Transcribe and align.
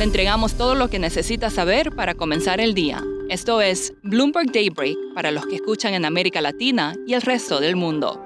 Le 0.00 0.04
entregamos 0.04 0.54
todo 0.54 0.74
lo 0.74 0.88
que 0.88 0.98
necesita 0.98 1.50
saber 1.50 1.94
para 1.94 2.14
comenzar 2.14 2.58
el 2.58 2.72
día. 2.72 3.04
Esto 3.28 3.60
es 3.60 3.92
Bloomberg 4.02 4.50
Daybreak 4.50 4.96
para 5.14 5.30
los 5.30 5.44
que 5.44 5.56
escuchan 5.56 5.92
en 5.92 6.06
América 6.06 6.40
Latina 6.40 6.94
y 7.06 7.12
el 7.12 7.20
resto 7.20 7.60
del 7.60 7.76
mundo. 7.76 8.18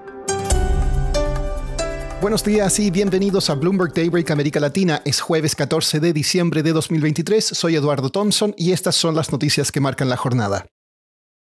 Buenos 2.21 2.45
días 2.45 2.79
y 2.79 2.93
bienvenidos 2.93 3.51
a 3.51 3.57
Bloomberg 3.57 3.93
Daybreak 3.93 4.31
América 4.31 4.61
Latina. 4.61 5.03
Es 5.05 5.21
jueves 5.21 5.57
14 5.57 5.99
de 5.99 6.13
diciembre 6.13 6.63
de 6.63 6.73
2023. 6.73 7.45
Soy 7.45 7.75
Eduardo 7.75 8.09
Thompson 8.09 8.55
y 8.57 8.71
estas 8.71 8.95
son 8.95 9.17
las 9.17 9.33
noticias 9.33 9.73
que 9.73 9.81
marcan 9.81 10.09
la 10.09 10.17
jornada. 10.17 10.67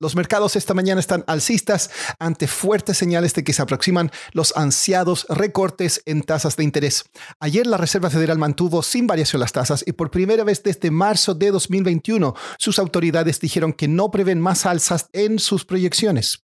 Los 0.02 0.16
mercados 0.16 0.56
esta 0.56 0.74
mañana 0.74 1.00
están 1.00 1.24
alcistas 1.28 1.92
ante 2.18 2.48
fuertes 2.48 2.98
señales 2.98 3.36
de 3.36 3.44
que 3.44 3.54
se 3.54 3.62
aproximan 3.62 4.10
los 4.32 4.52
ansiados 4.58 5.28
recortes 5.30 6.02
en 6.08 6.24
tasas 6.24 6.58
de 6.58 6.64
interés. 6.64 7.06
Ayer 7.40 7.68
la 7.68 7.78
Reserva 7.78 8.10
Federal 8.10 8.40
mantuvo 8.40 8.82
sin 8.82 9.06
variación 9.06 9.42
las 9.42 9.52
tasas 9.52 9.84
y 9.86 9.92
por 9.92 10.10
primera 10.10 10.44
vez 10.44 10.64
desde 10.64 10.90
marzo 10.90 11.36
de 11.36 11.52
2021 11.52 12.34
sus 12.58 12.80
autoridades 12.80 13.40
dijeron 13.40 13.74
que 13.74 13.88
no 13.88 14.10
prevén 14.10 14.42
más 14.42 14.66
alzas 14.66 15.08
en 15.14 15.38
sus 15.38 15.66
proyecciones. 15.66 16.46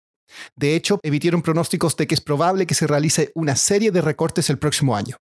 De 0.57 0.75
hecho, 0.75 0.99
emitieron 1.05 1.41
pronósticos 1.41 1.97
de 1.97 2.09
que 2.09 2.17
es 2.17 2.21
probable 2.21 2.67
que 2.67 2.75
se 2.75 2.89
realice 2.89 3.31
una 3.37 3.55
serie 3.55 3.93
de 3.93 4.01
recortes 4.01 4.51
el 4.51 4.59
próximo 4.59 4.97
año. 4.97 5.17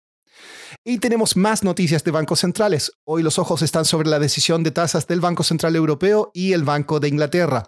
Y 0.83 0.99
tenemos 0.99 1.37
más 1.37 1.63
noticias 1.63 2.03
de 2.03 2.11
bancos 2.11 2.41
centrales. 2.41 2.91
Hoy 3.05 3.23
los 3.23 3.39
ojos 3.39 3.61
están 3.61 3.85
sobre 3.85 4.09
la 4.09 4.19
decisión 4.19 4.63
de 4.63 4.71
tasas 4.71 5.07
del 5.07 5.21
Banco 5.21 5.43
Central 5.43 5.75
Europeo 5.75 6.31
y 6.33 6.53
el 6.53 6.63
Banco 6.63 6.99
de 6.99 7.07
Inglaterra. 7.07 7.63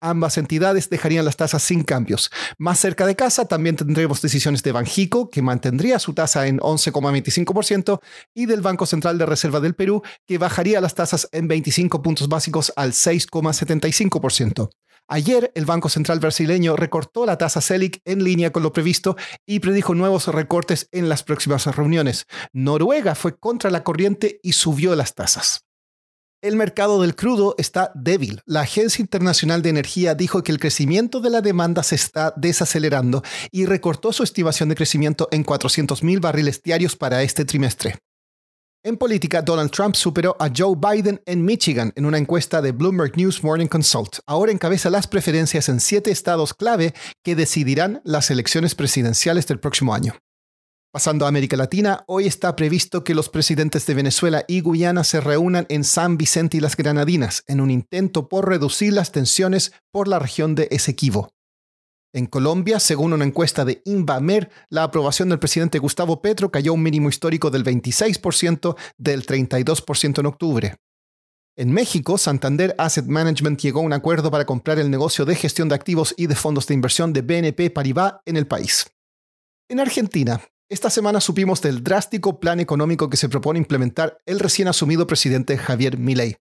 Ambas 0.00 0.38
entidades 0.38 0.90
dejarían 0.90 1.24
las 1.24 1.36
tasas 1.36 1.62
sin 1.62 1.82
cambios. 1.82 2.30
Más 2.58 2.78
cerca 2.78 3.06
de 3.06 3.16
casa 3.16 3.46
también 3.46 3.76
tendremos 3.76 4.22
decisiones 4.22 4.62
de 4.62 4.72
Banjico, 4.72 5.30
que 5.30 5.42
mantendría 5.42 5.98
su 5.98 6.14
tasa 6.14 6.46
en 6.46 6.58
11,25%, 6.58 8.00
y 8.34 8.46
del 8.46 8.60
Banco 8.60 8.86
Central 8.86 9.18
de 9.18 9.26
Reserva 9.26 9.60
del 9.60 9.74
Perú, 9.74 10.02
que 10.26 10.38
bajaría 10.38 10.80
las 10.80 10.94
tasas 10.94 11.28
en 11.32 11.48
25 11.48 12.02
puntos 12.02 12.28
básicos 12.28 12.72
al 12.76 12.92
6,75%. 12.92 14.70
Ayer, 15.08 15.52
el 15.54 15.66
Banco 15.66 15.88
Central 15.88 16.20
brasileño 16.20 16.76
recortó 16.76 17.26
la 17.26 17.36
tasa 17.36 17.60
Selic 17.60 18.00
en 18.04 18.24
línea 18.24 18.50
con 18.50 18.62
lo 18.62 18.72
previsto 18.72 19.16
y 19.46 19.60
predijo 19.60 19.94
nuevos 19.94 20.26
recortes 20.28 20.88
en 20.92 21.08
las 21.08 21.22
próximas 21.22 21.66
reuniones. 21.66 22.26
Noruega 22.52 23.14
fue 23.14 23.36
contra 23.38 23.70
la 23.70 23.84
corriente 23.84 24.40
y 24.42 24.52
subió 24.52 24.94
las 24.96 25.14
tasas. 25.14 25.66
El 26.42 26.56
mercado 26.56 27.00
del 27.00 27.14
crudo 27.14 27.54
está 27.56 27.92
débil. 27.94 28.40
La 28.46 28.62
Agencia 28.62 29.00
Internacional 29.00 29.62
de 29.62 29.70
Energía 29.70 30.16
dijo 30.16 30.42
que 30.42 30.50
el 30.50 30.58
crecimiento 30.58 31.20
de 31.20 31.30
la 31.30 31.40
demanda 31.40 31.84
se 31.84 31.94
está 31.94 32.34
desacelerando 32.36 33.22
y 33.52 33.66
recortó 33.66 34.12
su 34.12 34.24
estimación 34.24 34.68
de 34.68 34.74
crecimiento 34.74 35.28
en 35.30 35.44
400.000 35.44 36.20
barriles 36.20 36.60
diarios 36.60 36.96
para 36.96 37.22
este 37.22 37.44
trimestre. 37.44 38.01
En 38.84 38.96
política, 38.96 39.42
Donald 39.42 39.70
Trump 39.70 39.94
superó 39.94 40.34
a 40.40 40.50
Joe 40.52 40.74
Biden 40.76 41.22
en 41.24 41.44
Michigan 41.44 41.92
en 41.94 42.04
una 42.04 42.18
encuesta 42.18 42.60
de 42.60 42.72
Bloomberg 42.72 43.16
News 43.16 43.44
Morning 43.44 43.68
Consult. 43.68 44.16
Ahora 44.26 44.50
encabeza 44.50 44.90
las 44.90 45.06
preferencias 45.06 45.68
en 45.68 45.78
siete 45.78 46.10
estados 46.10 46.52
clave 46.52 46.92
que 47.22 47.36
decidirán 47.36 48.00
las 48.04 48.32
elecciones 48.32 48.74
presidenciales 48.74 49.46
del 49.46 49.60
próximo 49.60 49.94
año. 49.94 50.14
Pasando 50.92 51.26
a 51.26 51.28
América 51.28 51.56
Latina, 51.56 52.02
hoy 52.08 52.26
está 52.26 52.56
previsto 52.56 53.04
que 53.04 53.14
los 53.14 53.28
presidentes 53.28 53.86
de 53.86 53.94
Venezuela 53.94 54.44
y 54.48 54.62
Guyana 54.62 55.04
se 55.04 55.20
reúnan 55.20 55.64
en 55.68 55.84
San 55.84 56.18
Vicente 56.18 56.56
y 56.56 56.60
las 56.60 56.76
Granadinas 56.76 57.44
en 57.46 57.60
un 57.60 57.70
intento 57.70 58.28
por 58.28 58.48
reducir 58.48 58.92
las 58.92 59.12
tensiones 59.12 59.72
por 59.92 60.08
la 60.08 60.18
región 60.18 60.56
de 60.56 60.66
Esequibo. 60.72 61.30
En 62.14 62.26
Colombia, 62.26 62.78
según 62.78 63.14
una 63.14 63.24
encuesta 63.24 63.64
de 63.64 63.80
Invamer, 63.86 64.50
la 64.68 64.82
aprobación 64.82 65.30
del 65.30 65.38
presidente 65.38 65.78
Gustavo 65.78 66.20
Petro 66.20 66.50
cayó 66.50 66.72
a 66.72 66.74
un 66.74 66.82
mínimo 66.82 67.08
histórico 67.08 67.50
del 67.50 67.64
26% 67.64 68.76
del 68.98 69.24
32% 69.24 70.18
en 70.18 70.26
octubre. 70.26 70.76
En 71.56 71.72
México, 71.72 72.18
Santander 72.18 72.74
Asset 72.76 73.06
Management 73.06 73.60
llegó 73.60 73.80
a 73.80 73.84
un 73.84 73.94
acuerdo 73.94 74.30
para 74.30 74.44
comprar 74.44 74.78
el 74.78 74.90
negocio 74.90 75.24
de 75.24 75.34
gestión 75.34 75.70
de 75.70 75.74
activos 75.74 76.14
y 76.18 76.26
de 76.26 76.34
fondos 76.34 76.66
de 76.66 76.74
inversión 76.74 77.14
de 77.14 77.22
BNP 77.22 77.70
Paribas 77.70 78.16
en 78.26 78.36
el 78.36 78.46
país. 78.46 78.90
En 79.70 79.80
Argentina, 79.80 80.42
esta 80.72 80.88
semana 80.88 81.20
supimos 81.20 81.60
del 81.60 81.84
drástico 81.84 82.40
plan 82.40 82.58
económico 82.58 83.10
que 83.10 83.18
se 83.18 83.28
propone 83.28 83.58
implementar 83.58 84.22
el 84.24 84.40
recién 84.40 84.68
asumido 84.68 85.06
presidente 85.06 85.58
Javier 85.58 85.98
Milei. 85.98 86.38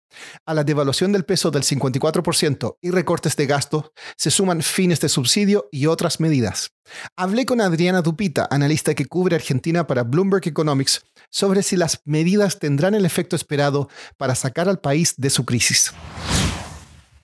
A 0.47 0.55
la 0.55 0.63
devaluación 0.63 1.11
del 1.11 1.25
peso 1.25 1.51
del 1.51 1.65
54% 1.65 2.79
y 2.81 2.91
recortes 2.93 3.35
de 3.35 3.47
gasto 3.47 3.93
se 4.17 4.31
suman 4.31 4.63
fines 4.63 5.01
de 5.01 5.09
subsidio 5.09 5.69
y 5.73 5.87
otras 5.87 6.21
medidas. 6.21 6.71
Hablé 7.17 7.45
con 7.45 7.61
Adriana 7.61 8.03
Dupita, 8.03 8.47
analista 8.53 8.95
que 8.95 9.07
cubre 9.07 9.35
Argentina 9.35 9.89
para 9.89 10.05
Bloomberg 10.05 10.47
Economics, 10.47 11.03
sobre 11.29 11.65
si 11.65 11.77
las 11.77 12.01
medidas 12.05 12.61
tendrán 12.61 12.95
el 12.95 13.05
efecto 13.05 13.35
esperado 13.35 13.89
para 14.17 14.37
sacar 14.37 14.69
al 14.69 14.79
país 14.79 15.15
de 15.17 15.31
su 15.31 15.45
crisis. 15.45 15.93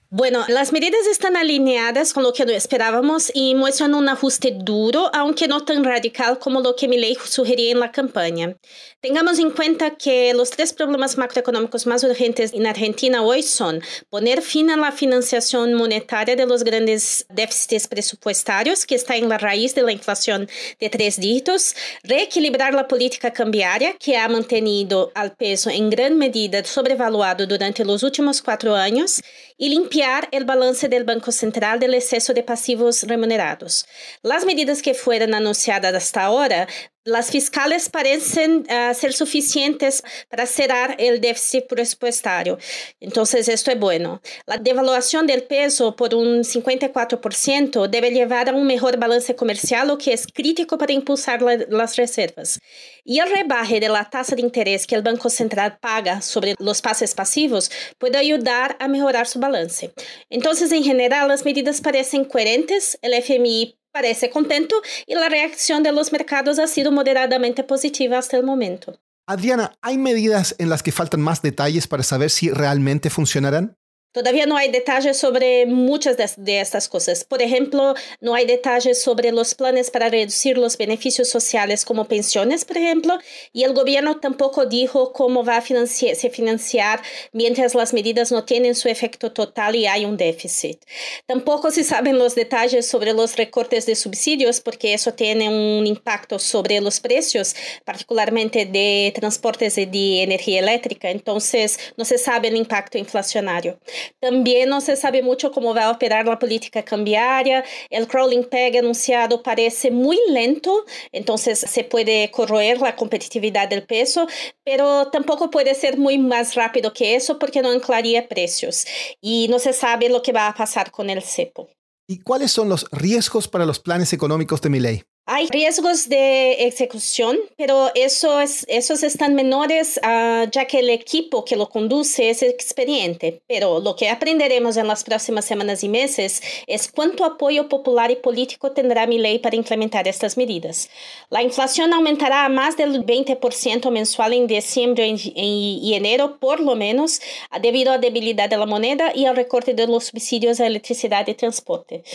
Bueno, 0.09 0.45
las 0.47 0.71
medidas 0.71 1.05
están 1.05 1.35
alineadas 1.35 2.13
con 2.13 2.23
lo 2.23 2.31
que 2.31 2.43
esperábamos 2.43 3.29
y 3.33 3.55
muestran 3.55 3.93
un 3.93 4.07
ajuste 4.07 4.55
duro, 4.57 5.11
aunque 5.13 5.49
no 5.49 5.65
tan 5.65 5.83
radical 5.83 6.39
como 6.39 6.61
lo 6.61 6.77
que 6.77 6.87
Milei 6.87 7.17
sugería 7.25 7.73
en 7.73 7.81
la 7.81 7.91
campaña. 7.91 8.55
Tengamos 9.01 9.37
en 9.37 9.51
cuenta 9.51 9.97
que 9.97 10.33
los 10.33 10.51
tres 10.51 10.71
problemas 10.71 11.17
macroeconómicos 11.17 11.85
más 11.87 12.05
urgentes 12.05 12.53
en 12.53 12.67
Argentina 12.67 13.21
hoy 13.21 13.43
son 13.43 13.81
poner 14.09 14.41
fin 14.41 14.69
a 14.69 14.77
la 14.77 14.93
financiación 14.93 15.73
monetaria 15.73 16.37
de 16.37 16.45
los 16.45 16.63
grandes 16.63 17.25
déficits 17.27 17.89
presupuestarios, 17.89 18.85
que 18.85 18.95
está 18.95 19.17
en 19.17 19.27
la 19.27 19.37
raíz 19.37 19.75
de 19.75 19.81
la 19.81 19.91
inflación 19.91 20.47
de 20.79 20.89
tres 20.89 21.19
dígitos, 21.19 21.75
reequilibrar 22.03 22.73
la 22.73 22.87
política 22.87 23.33
cambiaria, 23.33 23.97
que 23.97 24.15
ha 24.15 24.29
mantenido 24.29 25.11
al 25.15 25.35
peso 25.35 25.69
en 25.69 25.89
gran 25.89 26.17
medida 26.17 26.63
sobrevaluado 26.63 27.45
durante 27.45 27.83
los 27.83 28.03
últimos 28.03 28.41
cuatro 28.41 28.73
años, 28.73 29.21
y 29.57 29.69
limpiar 29.69 29.96
el 30.31 30.45
balance 30.45 30.89
del 30.89 31.05
Banco 31.05 31.31
Central 31.31 31.79
del 31.79 31.95
exceso 31.95 32.33
de 32.33 32.43
pasivos 32.43 33.03
remunerados. 33.03 33.87
Las 34.21 34.45
medidas 34.45 34.83
que 34.83 34.93
fueron 34.93 35.33
anunciadas 35.33 35.93
hasta 35.95 36.23
ahora 36.23 36.67
las 37.07 37.31
fiscales 37.31 37.87
parecen 37.87 38.67
uh, 38.69 38.93
ser 38.93 39.13
suficientes 39.13 40.03
para 40.29 40.45
cerrar 40.45 40.95
el 40.99 41.21
déficit 41.21 41.65
presupuestario. 41.65 42.57
Entonces, 42.99 43.47
esto 43.47 43.71
es 43.71 43.79
bueno. 43.79 44.21
La 44.45 44.57
devaluación 44.57 45.25
del 45.25 45.43
peso 45.43 45.95
por 45.95 46.13
un 46.13 46.43
54% 46.43 47.87
debe 47.87 48.11
llevar 48.11 48.49
a 48.49 48.53
un 48.53 48.67
mejor 48.67 48.97
balance 48.97 49.33
comercial, 49.37 49.87
lo 49.87 49.97
que 49.97 50.11
es 50.11 50.27
crítico 50.27 50.77
para 50.77 50.91
impulsar 50.91 51.41
la, 51.41 51.55
las 51.69 51.95
reservas. 51.95 52.59
Y 53.05 53.19
el 53.19 53.29
rebaje 53.29 53.79
de 53.79 53.87
la 53.87 54.09
tasa 54.09 54.35
de 54.35 54.41
interés 54.41 54.85
que 54.85 54.95
el 54.95 55.01
Banco 55.01 55.29
Central 55.29 55.77
paga 55.79 56.21
sobre 56.21 56.55
los 56.59 56.81
pases 56.81 57.15
pasivos 57.15 57.71
puede 57.97 58.17
ayudar 58.17 58.75
a 58.81 58.89
mejorar 58.89 59.27
su 59.27 59.39
balance. 59.39 59.93
Entonces, 60.29 60.73
en 60.73 60.83
general, 60.83 61.29
las 61.29 61.45
medidas 61.45 61.79
parecen 61.79 62.25
coherentes. 62.25 62.99
El 63.01 63.13
FMI 63.13 63.77
parece 63.97 64.29
contento 64.29 64.75
y 65.07 65.15
la 65.15 65.27
reacción 65.27 65.81
de 65.81 65.91
los 65.91 66.11
mercados 66.11 66.59
ha 66.59 66.67
sido 66.67 66.91
moderadamente 66.91 67.63
positiva 67.63 68.19
hasta 68.19 68.37
el 68.37 68.43
momento. 68.43 68.99
Adriana, 69.25 69.75
¿hay 69.81 69.97
medidas 69.97 70.55
en 70.59 70.69
las 70.69 70.83
que 70.83 70.91
faltan 70.91 71.19
más 71.19 71.41
detalles 71.41 71.87
para 71.87 72.03
saber 72.03 72.29
si 72.29 72.51
realmente 72.51 73.09
funcionarán? 73.09 73.75
Todavía 74.17 74.47
no 74.47 74.57
hay 74.57 74.71
detalles 74.71 75.15
sobre 75.15 75.67
muchas 75.67 76.17
de, 76.17 76.59
estas 76.59 76.89
cosas. 76.89 77.23
Por 77.23 77.43
ejemplo, 77.43 77.93
no 78.19 78.33
hay 78.33 78.47
detalles 78.47 78.99
sobre 78.99 79.31
los 79.31 79.53
planes 79.53 79.91
para 79.91 80.09
reducir 80.09 80.57
los 80.57 80.75
beneficios 80.75 81.29
sociales 81.29 81.85
como 81.85 82.05
pensiones, 82.05 82.65
por 82.65 82.79
ejemplo, 82.79 83.19
y 83.53 83.63
el 83.63 83.75
gobierno 83.75 84.19
tampoco 84.19 84.65
dijo 84.65 85.13
cómo 85.13 85.45
va 85.45 85.57
a 85.57 85.61
se 85.61 86.29
financiar 86.31 86.99
mientras 87.31 87.75
las 87.75 87.93
medidas 87.93 88.31
no 88.31 88.43
tienen 88.43 88.73
su 88.73 88.89
efecto 88.89 89.33
total 89.33 89.75
y 89.75 89.85
hay 89.85 90.03
un 90.03 90.17
déficit. 90.17 90.79
Tampoco 91.27 91.69
se 91.69 91.83
saben 91.83 92.17
los 92.17 92.33
detalles 92.33 92.87
sobre 92.87 93.13
los 93.13 93.35
recortes 93.35 93.85
de 93.85 93.93
subsidios 93.93 94.61
porque 94.61 94.95
eso 94.95 95.13
tiene 95.13 95.47
un 95.47 95.85
impacto 95.85 96.39
sobre 96.39 96.81
los 96.81 96.99
precios, 96.99 97.55
particularmente 97.85 98.65
de 98.65 99.13
transportes 99.13 99.77
y 99.77 99.85
de 99.85 100.23
energía 100.23 100.61
eléctrica. 100.61 101.11
Entonces, 101.11 101.77
no 101.97 102.03
se 102.03 102.17
sabe 102.17 102.47
el 102.47 102.55
impacto 102.55 102.97
inflacionario. 102.97 103.77
También 104.19 104.69
no 104.69 104.81
se 104.81 104.95
sabe 104.95 105.21
mucho 105.21 105.51
cómo 105.51 105.73
va 105.73 105.85
a 105.85 105.91
operar 105.91 106.25
la 106.25 106.39
política 106.39 106.83
cambiaria. 106.83 107.63
El 107.89 108.07
crawling 108.07 108.43
peg 108.43 108.77
anunciado 108.77 109.43
parece 109.43 109.91
muy 109.91 110.19
lento, 110.29 110.85
entonces 111.11 111.59
se 111.59 111.83
puede 111.83 112.31
corroer 112.31 112.79
la 112.81 112.95
competitividad 112.95 113.67
del 113.67 113.83
peso, 113.83 114.27
pero 114.63 115.07
tampoco 115.07 115.49
puede 115.49 115.73
ser 115.75 115.97
muy 115.97 116.17
más 116.17 116.55
rápido 116.55 116.93
que 116.93 117.15
eso 117.15 117.39
porque 117.39 117.61
no 117.61 117.69
anclaría 117.69 118.27
precios 118.27 118.85
y 119.21 119.47
no 119.49 119.59
se 119.59 119.73
sabe 119.73 120.09
lo 120.09 120.21
que 120.21 120.31
va 120.31 120.47
a 120.47 120.55
pasar 120.55 120.91
con 120.91 121.09
el 121.09 121.21
cepo. 121.21 121.69
¿Y 122.09 122.19
cuáles 122.19 122.51
son 122.51 122.69
los 122.69 122.89
riesgos 122.91 123.47
para 123.47 123.65
los 123.65 123.79
planes 123.79 124.13
económicos 124.13 124.61
de 124.61 124.69
Milei? 124.69 125.03
Hay 125.29 125.47
riesgos 125.47 126.07
de 126.07 126.53
ejecución, 126.67 127.37
pero 127.57 127.91
esos, 127.95 128.63
esos 128.69 129.03
están 129.03 129.35
menores 129.35 129.99
uh, 130.01 130.49
ya 130.49 130.65
que 130.67 130.79
el 130.79 130.89
equipo 130.89 131.43
que 131.43 131.57
lo 131.57 131.67
conduce 131.67 132.29
es 132.29 132.41
experiente. 132.41 133.41
Pero 133.45 133.81
lo 133.81 133.97
que 133.97 134.07
aprenderemos 134.07 134.77
en 134.77 134.87
las 134.87 135.03
próximas 135.03 135.43
semanas 135.43 135.83
y 135.83 135.89
meses 135.89 136.41
es 136.65 136.89
cuánto 136.89 137.25
apoyo 137.25 137.67
popular 137.67 138.09
y 138.09 138.15
político 138.15 138.71
tendrá 138.71 139.05
mi 139.05 139.19
ley 139.19 139.39
para 139.39 139.57
implementar 139.57 140.07
estas 140.07 140.37
medidas. 140.37 140.89
La 141.29 141.43
inflación 141.43 141.93
aumentará 141.93 142.45
a 142.45 142.49
más 142.49 142.77
del 142.77 143.05
20% 143.05 143.91
mensual 143.91 144.31
en 144.31 144.47
diciembre 144.47 145.13
y 145.13 145.93
enero, 145.93 146.37
por 146.39 146.61
lo 146.61 146.77
menos, 146.77 147.19
debido 147.61 147.91
a 147.91 147.97
debilidad 147.97 148.47
de 148.47 148.55
la 148.55 148.65
moneda 148.65 149.11
y 149.13 149.25
al 149.25 149.35
recorte 149.35 149.73
de 149.73 149.87
los 149.87 150.05
subsidios 150.05 150.61
a 150.61 150.67
electricidad 150.67 151.27
y 151.27 151.33
transporte. 151.33 152.05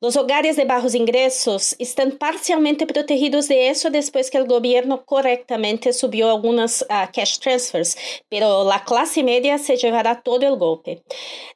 Los 0.00 0.16
hogares 0.16 0.54
de 0.54 0.64
bajos 0.64 0.94
ingresos 0.94 1.74
están 1.80 2.12
parcialmente 2.12 2.86
protegidos 2.86 3.48
de 3.48 3.68
eso 3.68 3.90
después 3.90 4.30
que 4.30 4.38
el 4.38 4.46
gobierno 4.46 5.04
correctamente 5.04 5.92
subió 5.92 6.30
algunas 6.30 6.82
uh, 6.82 7.10
cash 7.12 7.38
transfers, 7.40 7.96
pero 8.28 8.62
la 8.62 8.84
clase 8.84 9.24
media 9.24 9.58
se 9.58 9.76
llevará 9.76 10.22
todo 10.22 10.46
el 10.46 10.54
golpe. 10.54 11.02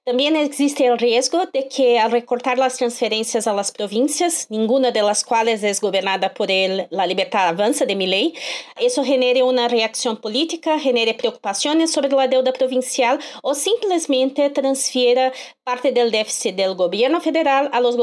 También 0.05 0.35
existe 0.35 0.87
el 0.87 0.99
riesgo 0.99 1.47
de 1.53 1.69
que 1.69 2.01
al 2.01 2.11
recortar 2.11 2.59
las 2.59 2.79
transferencias 2.79 3.47
a 3.47 3.53
las 3.53 3.71
provincias, 3.71 4.49
ninguna 4.51 4.91
de 4.91 5.03
las 5.03 5.23
cuales 5.23 5.63
es 5.63 5.81
gobernada 5.81 6.35
por 6.35 6.51
el, 6.51 6.89
la 6.91 7.07
libertad 7.07 7.47
avanza 7.47 7.87
de 7.87 7.95
mi 7.95 8.09
ley, 8.09 8.35
eso 8.77 9.05
genere 9.05 9.45
una 9.45 9.69
reacción 9.69 10.17
política, 10.17 10.81
genere 10.81 11.15
preocupaciones 11.15 11.93
sobre 11.93 12.09
la 12.09 12.27
deuda 12.27 12.53
provincial 12.53 13.21
o 13.41 13.55
simplemente 13.55 14.51
transfiera 14.51 15.33
parte 15.63 15.93
del 15.93 16.11
déficit 16.11 16.57
del 16.57 16.75
gobierno 16.75 17.21
federal 17.21 17.71
a 17.73 17.81
los 17.81 17.97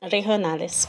regionales. 0.00 0.88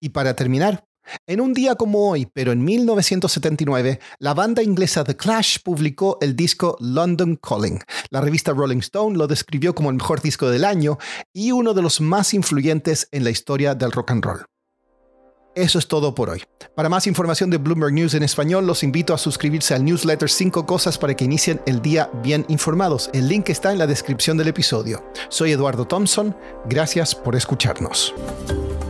Y 0.00 0.08
para 0.08 0.34
terminar, 0.34 0.84
en 1.26 1.40
un 1.40 1.52
día 1.52 1.74
como 1.74 2.10
hoy, 2.10 2.26
pero 2.26 2.52
en 2.52 2.64
1979, 2.64 4.00
la 4.18 4.34
banda 4.34 4.62
inglesa 4.62 5.04
The 5.04 5.16
Clash 5.16 5.58
publicó 5.62 6.18
el 6.20 6.34
disco 6.34 6.76
London 6.80 7.36
Calling. 7.36 7.80
La 8.10 8.20
revista 8.20 8.52
Rolling 8.52 8.78
Stone 8.78 9.16
lo 9.16 9.26
describió 9.26 9.74
como 9.74 9.90
el 9.90 9.96
mejor 9.96 10.20
disco 10.20 10.50
del 10.50 10.64
año 10.64 10.98
y 11.32 11.52
uno 11.52 11.74
de 11.74 11.82
los 11.82 12.00
más 12.00 12.34
influyentes 12.34 13.08
en 13.12 13.24
la 13.24 13.30
historia 13.30 13.74
del 13.74 13.92
rock 13.92 14.10
and 14.10 14.24
roll. 14.24 14.51
Eso 15.54 15.78
es 15.78 15.86
todo 15.86 16.14
por 16.14 16.30
hoy. 16.30 16.42
Para 16.74 16.88
más 16.88 17.06
información 17.06 17.50
de 17.50 17.58
Bloomberg 17.58 17.92
News 17.92 18.14
en 18.14 18.22
español, 18.22 18.66
los 18.66 18.82
invito 18.82 19.12
a 19.12 19.18
suscribirse 19.18 19.74
al 19.74 19.84
newsletter 19.84 20.30
5 20.30 20.64
cosas 20.64 20.96
para 20.96 21.14
que 21.14 21.24
inicien 21.24 21.60
el 21.66 21.82
día 21.82 22.10
bien 22.22 22.46
informados. 22.48 23.10
El 23.12 23.28
link 23.28 23.50
está 23.50 23.70
en 23.70 23.78
la 23.78 23.86
descripción 23.86 24.38
del 24.38 24.48
episodio. 24.48 25.04
Soy 25.28 25.52
Eduardo 25.52 25.84
Thompson. 25.86 26.34
Gracias 26.64 27.14
por 27.14 27.36
escucharnos. 27.36 28.14